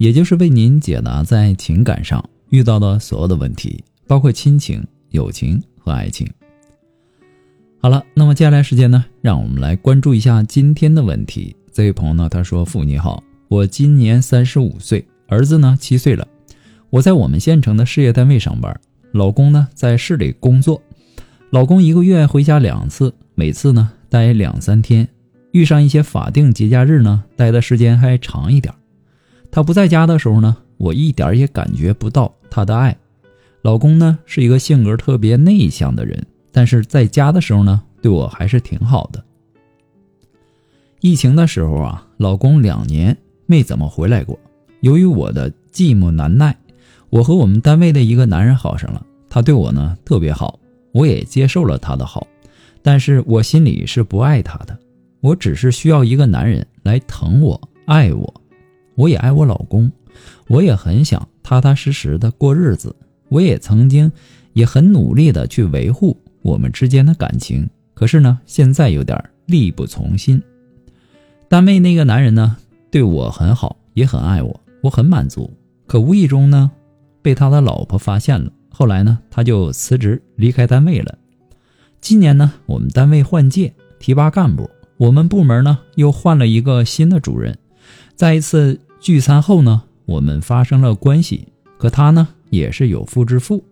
[0.00, 6.26] 也就是为您解答在情感上遇到的所有的问题，包括亲情、友情和爱情。
[7.82, 11.54] 好了，那么接下来时间呢，让我们来关注一下今天的问题。
[11.70, 16.26] 这位朋友呢，他说：“父你好，我今年三十五岁，儿子呢七岁了。”
[16.88, 18.74] 我在我们县城的事业单位上班，
[19.12, 20.80] 老公呢在市里工作。
[21.50, 25.06] 老公一个月回家两次，每次呢待两三天，
[25.52, 28.72] 遇上一些法定节假日呢，待的时间还长一点。
[29.50, 32.96] 他不在家的时候呢，我一点也感觉不到他的爱。
[33.62, 39.22] 老公呢是一个性格特别内向的人，但是在家的时候呢，对我还是挺好的。
[41.00, 43.16] 疫情的时候啊，老公两年
[43.46, 44.38] 没怎么回来过，
[44.80, 46.56] 由于我的寂寞难耐。
[47.08, 50.60] 我和我们单位的一个男人好上了，他对我呢特别好，
[50.92, 52.26] 我也接受了他的好，
[52.82, 54.78] 但是我心里是不爱他的，
[55.20, 58.39] 我只是需要一个男人来疼我、爱我，
[59.00, 59.90] 我也爱我老公，
[60.46, 62.94] 我也很想踏踏实实的过日子，
[63.30, 64.12] 我也曾经
[64.52, 70.42] 也很努力的去维护我们之间的感情，可是呢，现在有点力不从心。
[71.48, 72.58] 单位那个男人呢
[72.90, 75.50] 对我很好，也很爱我，我很满足，
[75.86, 76.70] 可无意中呢。
[77.22, 81.16] 被他的老婆发现了，后来呢，他就辞职离开单位了。
[82.02, 87.56] 今年呢，我们单位换届提拔干部，我们部门呢又换了一个新的主任。
[88.14, 91.48] 在一次聚餐后呢，我们发生了关系，
[91.78, 93.64] 可他呢也是有夫之妇。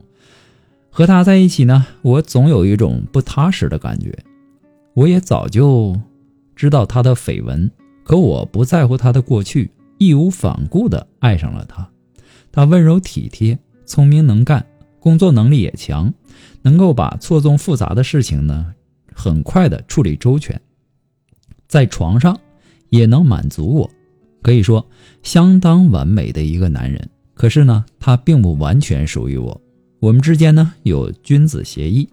[0.91, 4.19] 和他在一起呢，我总有一种不踏实的感觉。
[4.95, 6.01] 我也早就
[6.57, 7.71] 知道他的绯闻，
[8.05, 11.87] 可我不在乎他的过去，义无反顾地爱上了他。
[12.51, 14.65] 他温柔体贴，聪明能干，
[14.99, 16.13] 工作能力也强，
[16.63, 18.75] 能够把错综复杂的事情呢，
[19.15, 20.59] 很快的处理周全，
[21.69, 22.41] 在床上
[22.89, 23.91] 也能满足我，
[24.43, 24.87] 可以说
[25.23, 27.09] 相当完美的一个男人。
[27.35, 29.61] 可是呢，他并不完全属于我。
[30.01, 32.09] 我们之间呢有君子协议，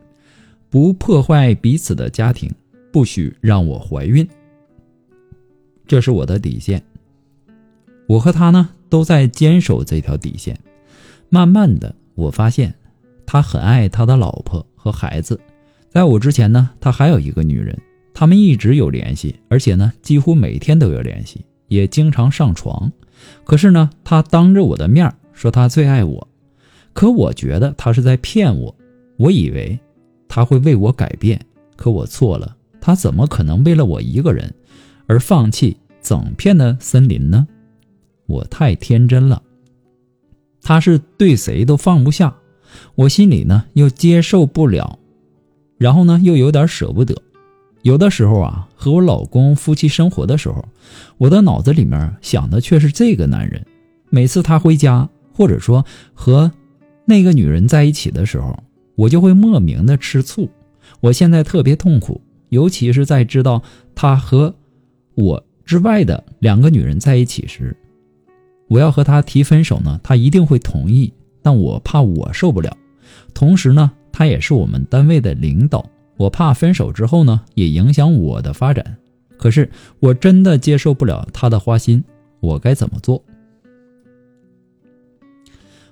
[0.70, 2.52] 不破坏彼此的家庭，
[2.92, 4.28] 不许让我怀孕，
[5.88, 6.84] 这是我的底线。
[8.08, 8.70] 我和他呢。
[8.88, 10.58] 都在坚守这条底线。
[11.28, 12.74] 慢慢的，我发现
[13.26, 15.38] 他很爱他的老婆和孩子。
[15.90, 17.78] 在我之前呢，他还有一个女人，
[18.14, 22.92] 他们一直有联系，而且呢，几乎每天都有联系，也经常上床。
[23.44, 26.28] 可是呢，他当着我的面说他最爱我，
[26.94, 28.76] 可我觉得他是在骗我。
[29.18, 29.80] 我以为
[30.28, 31.40] 他会为我改变，
[31.76, 32.56] 可我错了。
[32.82, 34.54] 他怎么可能为了我一个人
[35.08, 37.48] 而放弃整片的森林呢？
[38.28, 39.42] 我太天真了，
[40.62, 42.36] 他是对谁都放不下，
[42.96, 45.00] 我心里呢又接受不了，
[45.78, 47.16] 然后呢又有点舍不得。
[47.86, 50.66] 有的时候啊，和我老公夫妻生活的时候，
[51.20, 53.64] 我的脑子里面想的却是这个男人。
[54.10, 55.86] 每次他回家，或者说
[56.16, 56.52] 和
[57.06, 58.58] 那个女人在一起的时候，
[58.96, 60.50] 我就会莫名的吃醋。
[61.00, 62.20] 我现在特别痛苦，
[62.50, 63.62] 尤其是在知道
[63.94, 64.56] 他和
[65.14, 67.78] 我之外的两个女人在一起时。
[68.68, 71.14] 我要和他提分手呢，他一定会同意，
[71.44, 72.76] 但我怕我受不了。
[73.36, 75.88] 同时呢，他也是我们单位的领导，
[76.18, 78.98] 我怕分手之后呢，也影响我的发展。
[79.38, 82.04] 可是我真的接受不了他的花心，
[82.40, 83.22] 我该怎么做？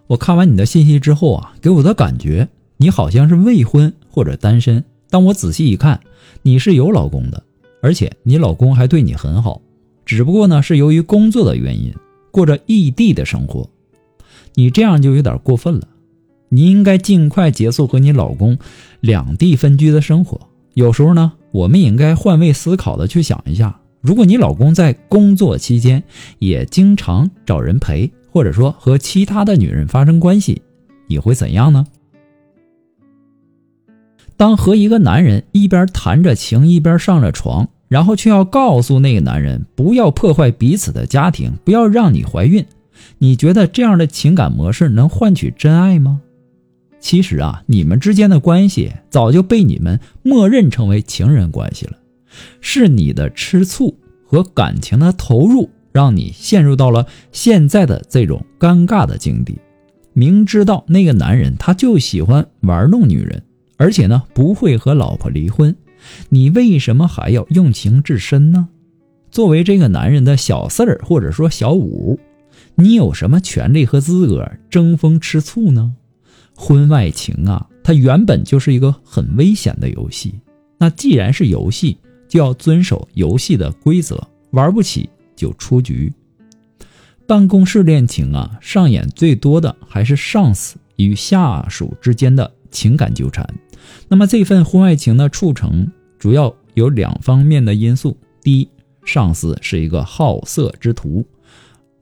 [0.07, 2.47] 我看完你的信息之后啊，给我的感觉
[2.77, 5.99] 你好像是未婚或者单身，但我仔细一看，
[6.41, 7.43] 你是有老公的，
[7.81, 9.61] 而且你老公还对你很好，
[10.05, 11.93] 只不过呢，是由于工作的原因。
[12.31, 13.69] 过着异地的生活，
[14.55, 15.87] 你这样就有点过分了。
[16.53, 18.59] 你应该尽快结束和你老公
[18.99, 20.39] 两地分居的生活。
[20.75, 26.03] 有时候呢，我们也应该换位思考的去想一下：如果你老公在工作期间
[26.37, 30.61] 也经常找人陪，或者说和其他的女人发生关系，
[31.07, 31.87] 你会怎样呢？
[34.37, 37.67] 当和一个男人一边谈着情，一边上了床。
[37.89, 42.65] 然后却要告诉那个男人不要破坏彼此的家庭，不要让你怀孕。
[43.19, 46.19] 你觉得这样的情感模式能换取真爱吗？
[47.03, 51.97] 其实啊，你们之间的关系早就被你们默认成为情人关系了。
[52.61, 59.59] 是你的吃醋和感情的投入，让你陷入到了现在的这种尴尬的境地。
[60.13, 63.43] 明知道那个男人他就喜欢玩弄女人，
[63.75, 65.75] 而且呢不会和老婆离婚，
[66.29, 68.69] 你为什么还要用情至深呢？
[69.29, 72.17] 作为这个男人的小四儿或者说小五，
[72.75, 75.95] 你有什么权利和资格争风吃醋呢？
[76.55, 80.35] 婚外情啊，它原本就是一个很危险的游戏。
[80.77, 81.97] 那既然是游戏，
[82.27, 84.21] 就要遵守游戏的规则，
[84.51, 86.11] 玩不起就出局。
[87.25, 93.47] 办公室恋情啊，上演最多的还是上司与下属之间的情感纠缠。
[94.07, 95.89] 那么这份婚外情的促成，
[96.19, 98.67] 主要有两方面的因素：第一，
[99.05, 101.23] 上司是一个好色之徒；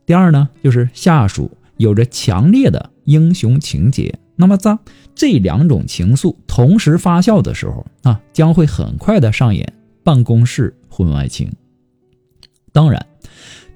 [0.06, 4.14] 第二呢，就是下属有着强烈的英雄情节。
[4.42, 4.78] 那么在
[5.16, 9.72] 这两种情愫同时发酵的时候啊，将会很快的上演
[10.04, 11.50] 办公室婚外情。
[12.74, 13.06] 当然。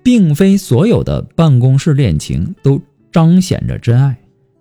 [0.04, 2.80] 并非所有的办公室恋情都
[3.12, 4.16] 彰显着真爱，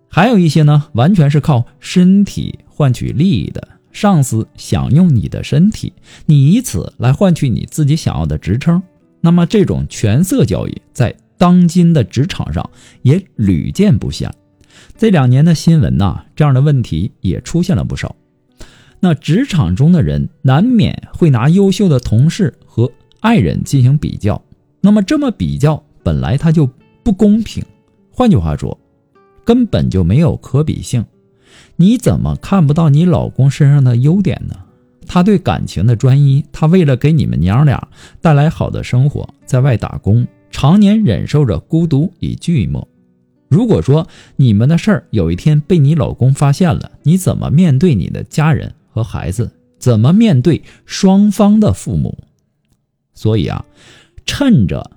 [0.08, 3.68] 还有一些呢，完全是靠身体换取利益的。
[3.92, 5.92] 上司想用你的身体，
[6.24, 8.82] 你以此来换取你自己想要的职称。
[9.20, 12.70] 那么这种权色交易在当今的职场上
[13.02, 14.32] 也屡见不鲜。
[14.96, 18.14] 这两年的新闻呐，这样的问题也出现了不少。
[19.00, 22.90] 那职场中的人难免会拿优秀的同事和
[23.20, 24.40] 爱人进行比较。
[24.80, 26.68] 那么这么比较，本来它就
[27.02, 27.62] 不公平。
[28.10, 28.78] 换句话说，
[29.44, 31.04] 根本就没有可比性。
[31.76, 34.56] 你怎么看不到你老公身上的优点呢？
[35.06, 37.88] 他对感情的专一，他为了给你们娘俩
[38.22, 42.82] 带来好的生活，在外打工，常年忍受着孤独与寂寞。
[43.54, 49.52] 如果说你们的事儿有一天被你老公发现了，你怎么面对你的家人和孩子？
[49.78, 52.18] 怎么面对双方的父母？
[53.14, 53.64] 所以啊。
[54.26, 54.90] 趁着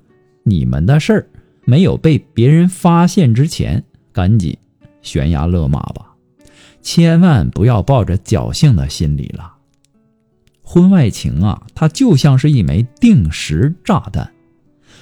[0.43, 1.29] 你们的事儿
[1.65, 3.83] 没有被别人发现之前，
[4.13, 4.57] 赶紧
[5.01, 6.15] 悬崖勒马吧，
[6.81, 9.53] 千万不要抱着侥幸的心理了。
[10.63, 14.31] 婚外情啊，它就像是一枚定时炸弹，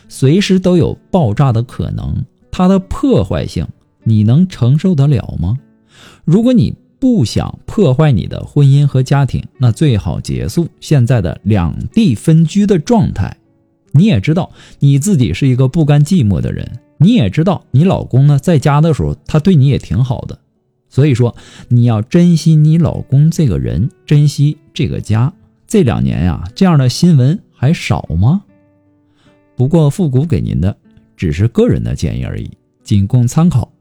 [0.09, 2.25] 随时都有爆炸的可能。
[2.57, 3.67] 它的破坏性，
[4.05, 5.59] 你能承受得了吗？
[6.23, 13.35] 如果你不想破坏你的婚姻和家庭，那最好结束现在的两地分居的状态。
[13.91, 14.49] 你也知道
[14.79, 20.39] 你自己是一个不甘寂寞的人，你也知道你老公呢在家的时候他对你也挺好的，
[20.87, 21.35] 所以说
[21.67, 25.33] 你要珍惜你老公这个人，珍惜这个家。
[25.67, 28.43] 这两年呀，这样的新闻还少吗？
[29.57, 30.77] 不过复古给您的
[31.15, 32.49] 只是个人的建议而已，
[32.83, 33.71] 仅供参考。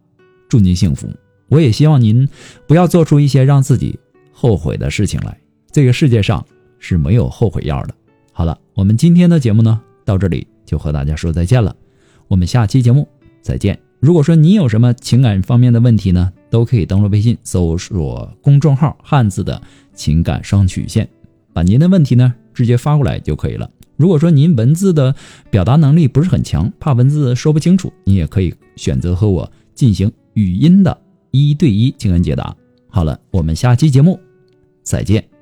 [0.49, 1.09] 祝您幸福，
[1.49, 2.29] 我也希望您
[2.67, 3.99] 不要做出一些让自己
[4.33, 5.39] 后悔的事情来。
[5.71, 6.45] 这个世界上
[6.79, 7.95] 是没有后悔药的。
[8.33, 9.81] 好了，我们今天的节目呢。
[10.07, 11.75] 到这里就和大家说再见了，
[12.29, 13.09] 我们下期节目
[13.41, 13.81] 再见。
[14.01, 19.63] 如果说你有什么情感方面的问题呢，都可以登录微信搜索公众号“汉字的
[19.95, 21.09] 情感双曲线”，
[21.55, 23.71] 把您的问题呢直接发过来就可以了。
[24.05, 25.15] 如果说您文字的
[25.51, 32.55] 表达能力不是很强，怕文字说不清楚，你也可以选择和我进行语音的一对一情感解答。
[32.91, 34.21] 好了，我们下期节目
[34.83, 35.34] 再见。